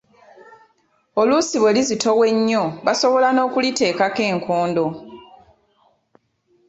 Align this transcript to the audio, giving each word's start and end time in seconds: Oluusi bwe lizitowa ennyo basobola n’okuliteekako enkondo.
Oluusi 1.21 1.55
bwe 1.59 1.73
lizitowa 1.75 2.23
ennyo 2.31 2.63
basobola 2.85 3.27
n’okuliteekako 3.33 4.21
enkondo. 4.31 4.85